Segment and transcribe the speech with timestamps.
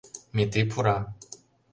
[0.35, 0.95] Метри пура.